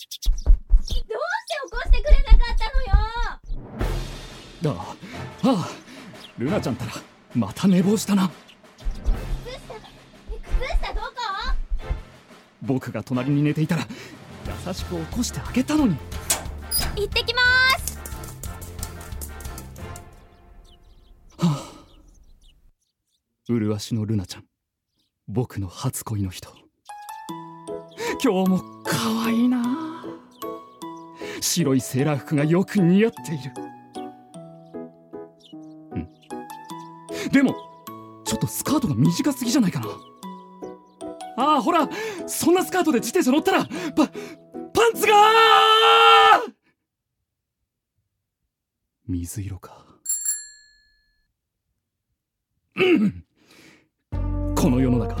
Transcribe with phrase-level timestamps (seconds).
[0.00, 0.34] して起
[1.70, 2.82] こしてくれなかったの
[4.72, 4.78] よ？
[4.78, 4.96] あ
[5.42, 5.68] あああ
[6.38, 6.92] ルナちゃんたら
[7.34, 8.30] また寝坊したな。
[9.44, 9.80] 靴下靴
[10.86, 11.06] 下どこ？
[12.62, 13.86] 僕が隣に寝ていたら
[14.66, 15.96] 優しく起こしてあげたのに。
[16.96, 17.40] 行ってきま
[17.78, 17.98] す！
[23.48, 24.44] 麗しのルナちゃん。
[25.26, 26.50] 僕の初恋の人。
[28.22, 29.89] 今日も可愛いな
[31.40, 33.52] 白いセーラー服がよく似合っている。
[35.92, 36.08] うん。
[37.30, 37.54] でも
[38.24, 39.86] ちょっとスカートが短すぎじゃないかな。
[41.36, 41.88] ああほら
[42.26, 45.14] そんなスカートで自転車乗ったらパパンツが
[49.08, 49.86] 水色か。
[52.76, 53.24] うん。
[54.54, 55.16] この世の中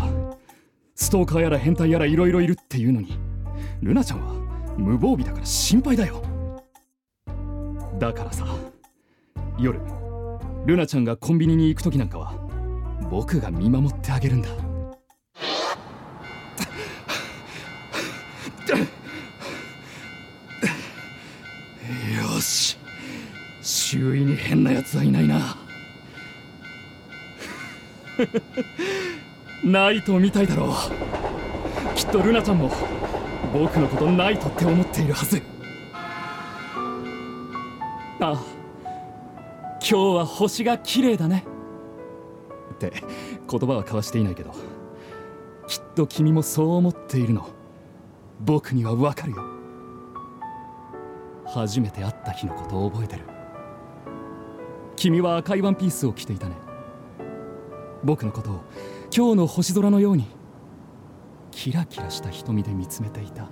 [0.94, 3.18] ストーカーやら変態やらいろいろいるっていうのに
[3.80, 4.39] ルナちゃんは
[4.76, 6.22] 無防備だから心配だよ。
[7.98, 8.46] だからさ
[9.58, 9.80] 夜
[10.64, 12.34] ルナちゃんがコンビニに行く時なんかは
[13.10, 14.48] 僕が見守ってあげるんだ。
[14.48, 14.56] よ
[22.40, 22.78] し
[23.60, 25.56] 周囲に変なやつはいないな。
[29.64, 30.68] ナイトを見たいだろう。
[31.94, 32.70] きっとルナちゃんも
[33.52, 35.42] 僕のことナイトって思っているはず。
[38.20, 38.44] ああ
[39.80, 41.44] 今日は星が綺麗だね。
[42.74, 42.92] って
[43.50, 44.52] 言葉は交わしていないけど
[45.66, 47.48] きっと君もそう思っているの。
[48.40, 49.44] 僕にはわかるよ。
[51.46, 53.22] 初めて会った日のことを覚えてる。
[54.96, 56.54] 君は赤いワンピースを着ていたね。
[58.04, 58.60] 僕のことを
[59.14, 60.26] 今日の星空のように
[61.50, 63.48] キラキラした瞳で見つめていた。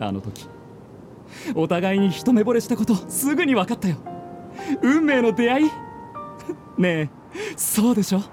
[0.00, 0.48] あの時
[1.54, 3.96] お互いに一目惚れしたことすぐに分かったよ。
[4.82, 5.70] 運命の出会い？
[6.78, 8.20] ねえそうでしょ？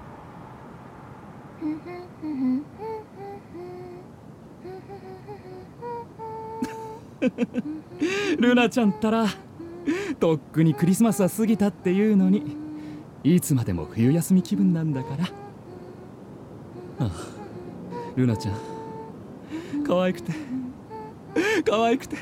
[8.38, 9.26] ルナちゃんったら
[10.18, 12.56] とっくにクリスマスは過ぎたっていうのに
[13.24, 15.41] いつまでも冬休み気分なんだから。
[17.02, 17.10] ああ
[18.16, 18.54] ルナちゃん。
[19.84, 20.32] 可愛くて。
[21.64, 22.16] 可愛くて。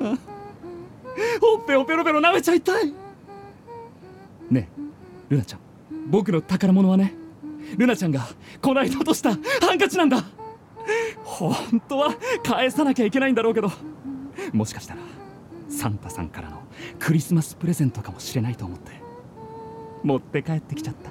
[0.00, 0.16] あ
[1.40, 2.92] ほっぺをペロペロ舐めちゃいたい。
[4.50, 4.68] ねえ
[5.28, 5.60] ルナちゃん。
[6.08, 7.14] 僕の宝物はね。
[7.76, 8.26] ルナちゃんが
[8.62, 10.24] こないだ落としたハンカチなんだ。
[11.24, 13.70] 本当は返さなきゃいけないんだろうけど。
[14.52, 15.00] もしかしたら
[15.68, 16.62] サンタさんからの
[16.98, 18.92] クリスマスプレゼントかもしれないと思って。
[20.04, 21.10] 持って帰ってきちゃった。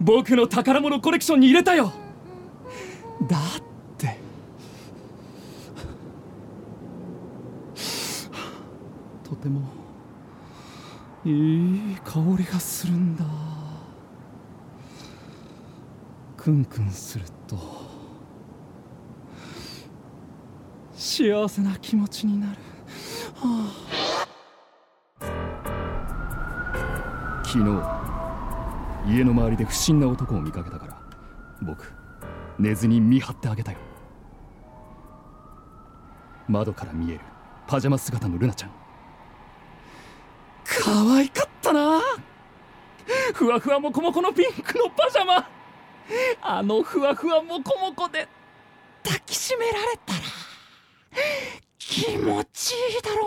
[0.00, 1.92] 僕の宝物コレクションに入れたよ。
[3.28, 3.40] だっ
[3.98, 4.18] て。
[9.22, 9.60] とても
[11.24, 13.24] いい香りがするんだ。
[16.36, 17.58] クンクンすると
[20.94, 22.56] 幸せな気持ちになる、
[23.36, 23.70] は
[25.20, 25.26] あ、
[27.44, 27.99] 昨日
[29.06, 31.00] 家の周りで不審な男を見かけたから
[31.62, 31.92] 僕
[32.58, 33.78] 寝ずに見張ってあげたよ。
[36.48, 37.20] 窓から見える
[37.66, 38.70] パジャマ姿のルナちゃん。
[40.64, 42.00] 可愛かったな！
[43.34, 45.48] ふわふわもこもこのピンクのパジャマ！
[46.42, 48.28] あのふわふわもこもこで
[49.04, 50.18] 抱きしめられたら
[51.78, 53.26] 気持ちいいだろ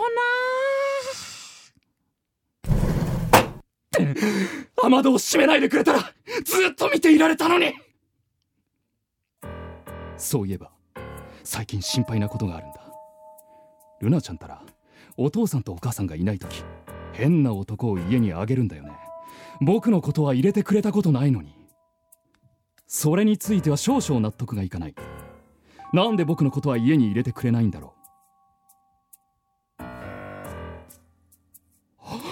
[4.00, 4.03] なって
[4.82, 6.00] 雨戸を閉めないでくれたら
[6.44, 7.74] ずっと見ていられたのに。
[10.16, 10.70] そういえば
[11.42, 12.80] 最近心配なことがあるんだ。
[14.00, 14.62] ルナちゃんたら
[15.16, 16.64] お父さんとお母さんがいない時
[17.12, 18.92] 変な男を家にあげるんだよね。
[19.60, 21.54] 僕のことは入れてくれたことないのに。
[22.86, 24.94] それについては少々納得がいかない。
[25.92, 28.04] なんで僕のことは家に入れてくれないんだろう。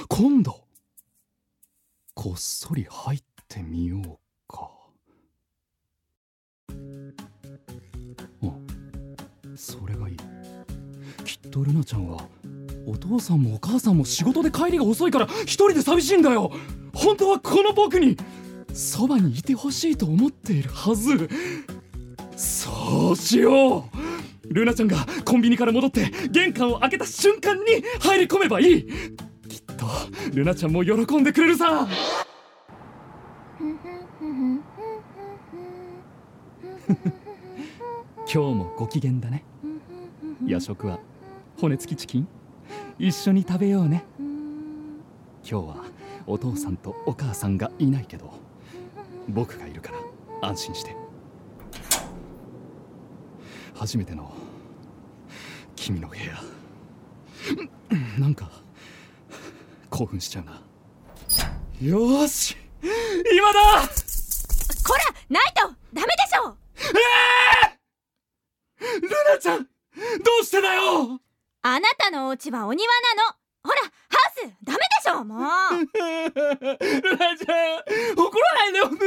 [0.08, 0.61] 今度。
[2.22, 4.02] こっそり入ってみよう
[4.46, 4.70] か。
[8.44, 8.52] あ
[9.56, 10.16] それがいい。
[11.24, 12.24] きっとルナちゃんは
[12.86, 16.52] お父さんもお母さんも仕事で帰りが遅いから一人で寂しいんだよ。
[16.94, 18.16] 本当はこの僕に
[18.72, 21.28] そばにいてほしいと思っているはず。
[22.36, 23.90] そうしよ
[24.48, 24.54] う。
[24.54, 28.88] ルナちゃんがコンビニから戻って玄関を開けた瞬間に入り込めばいい。
[30.32, 31.86] ルナちゃんも喜んでくれるさ。
[38.16, 39.44] 今日もご機嫌だね。
[40.46, 41.00] 夜食は
[41.60, 42.28] 骨付きチキン。
[42.98, 44.06] 一緒に食べようね。
[44.18, 44.40] 今
[45.44, 45.84] 日は
[46.26, 48.32] お父さんとお母さんがいないけど
[49.28, 49.92] 僕がいるか
[50.40, 50.96] ら安心して。
[53.74, 54.32] 初めての
[55.76, 56.22] 君の部屋。
[58.18, 58.61] なんか
[60.02, 60.60] 興奮しちゃうな。
[61.80, 63.60] よーし今だ！
[64.84, 66.56] こらナイトダメでしょ！
[69.00, 69.68] ルナちゃんど
[70.40, 71.20] うしてだよ！
[71.62, 73.36] あなたのお家はお庭なの。
[73.62, 73.90] ほらハ
[74.44, 75.40] ウスダメでしょもう！
[77.00, 77.78] ルナちゃん
[78.18, 79.06] 怒らないでよこら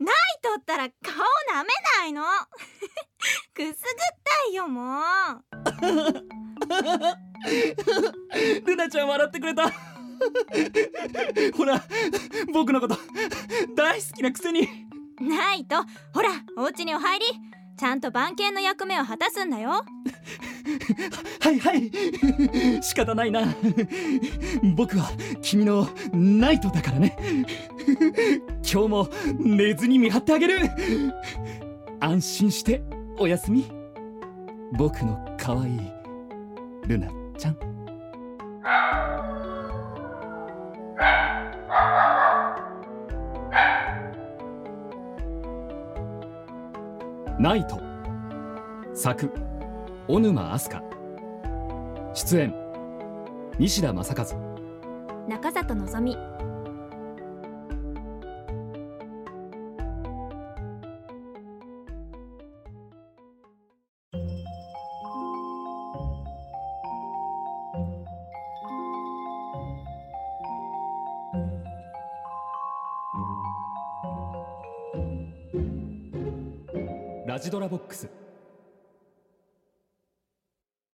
[0.00, 1.68] ナイトったら顔舐め
[2.00, 2.22] ないの。
[3.54, 3.74] くすぐっ
[4.22, 5.44] たいよもう
[8.66, 9.70] ルナちゃん笑ってくれた。
[11.54, 11.82] ほら
[12.52, 12.96] 僕のこと
[13.74, 14.68] 大好きなくせに。
[15.20, 15.76] ナイト
[16.12, 17.26] ほらお家にお入り。
[17.78, 19.84] ちゃんと番犬の役目を果たすんだよ。
[21.40, 21.90] はいはい。
[22.82, 23.42] 仕方ないな。
[24.74, 25.10] 僕は
[25.42, 27.18] 君のナイトだからね。
[28.62, 30.58] 今日も寝ずに見張ってあげる。
[32.00, 32.82] 安心して
[33.18, 33.70] おやすみ。
[34.78, 35.80] 僕の可愛い
[36.86, 37.56] ルナちゃん。
[47.38, 47.78] ナイト。
[48.94, 49.30] 作。
[50.08, 50.82] 小沼明日香。
[52.14, 52.54] 出演。
[53.58, 54.24] 西田正和。
[55.28, 56.16] 中里のぞみ
[77.36, 78.08] ラジドラボックス。